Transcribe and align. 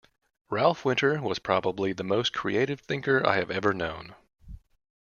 Ralph 0.49 0.83
Winter 0.83 1.21
was 1.21 1.37
probably 1.37 1.93
the 1.93 2.03
most 2.03 2.33
creative 2.33 2.79
thinker 2.79 3.21
I 3.23 3.35
have 3.35 3.51
ever 3.51 3.71
known. 3.71 4.15